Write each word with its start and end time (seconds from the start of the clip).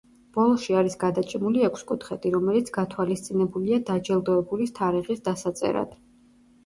ბოლოში 0.35 0.75
არის 0.77 0.95
გადაჭიმული 1.03 1.61
ექვსკუთხედი, 1.67 2.31
რომელიც 2.37 2.71
გათვალისწინებულია 2.79 3.81
დაჯილდოების 3.91 4.75
თარიღის 4.81 5.23
დასაწერად. 5.29 5.95